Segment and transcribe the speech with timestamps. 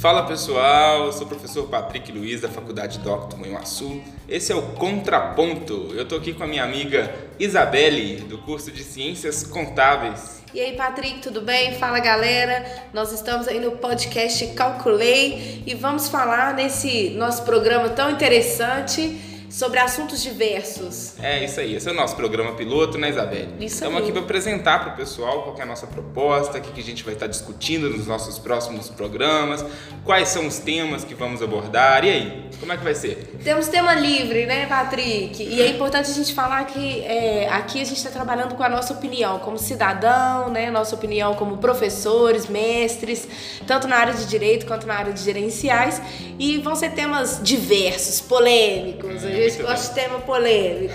[0.00, 4.00] Fala pessoal, eu sou o professor Patrick Luiz da Faculdade Docto Manhuaçu.
[4.28, 5.92] Esse é o Contraponto.
[5.96, 10.44] Eu tô aqui com a minha amiga Isabelle, do curso de Ciências Contábeis.
[10.54, 11.74] E aí, Patrick, tudo bem?
[11.74, 12.64] Fala galera,
[12.94, 19.78] nós estamos aí no podcast Calculei e vamos falar nesse nosso programa tão interessante sobre
[19.78, 21.14] assuntos diversos.
[21.22, 23.48] É isso aí, esse é o nosso programa piloto, né, Isabelle?
[23.58, 24.02] Isso Estamos aí.
[24.02, 26.84] aqui para apresentar para o pessoal qual é a nossa proposta, o que que a
[26.84, 29.64] gente vai estar discutindo nos nossos próximos programas,
[30.04, 32.04] quais são os temas que vamos abordar.
[32.04, 33.16] E aí, como é que vai ser?
[33.44, 35.42] Temos tema livre, né, Patrick?
[35.42, 38.68] E é importante a gente falar que é, aqui a gente está trabalhando com a
[38.68, 40.70] nossa opinião como cidadão, né?
[40.70, 43.28] Nossa opinião como professores, mestres,
[43.66, 46.00] tanto na área de direito quanto na área de gerenciais.
[46.38, 49.24] E vão ser temas diversos, polêmicos.
[49.24, 50.94] A gente gosta de tema polêmico.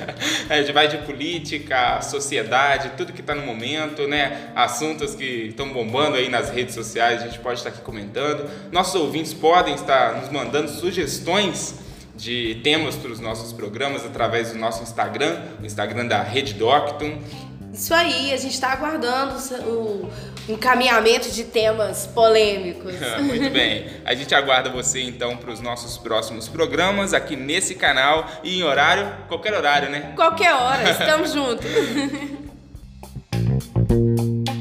[0.48, 4.50] a gente vai de política, sociedade, tudo que está no momento, né?
[4.54, 8.48] Assuntos que estão bombando aí nas redes sociais, a gente pode estar aqui comentando.
[8.70, 11.01] Nossos ouvintes podem estar nos mandando sugestões
[12.14, 17.18] de temas para os nossos programas através do nosso Instagram, o Instagram da Rede Docton.
[17.72, 19.34] Isso aí, a gente está aguardando
[19.66, 20.10] o
[20.46, 22.94] encaminhamento de temas polêmicos.
[23.22, 23.86] Muito bem.
[24.04, 28.62] A gente aguarda você então para os nossos próximos programas aqui nesse canal e em
[28.62, 30.12] horário, qualquer horário, né?
[30.14, 31.66] Qualquer hora, estamos juntos.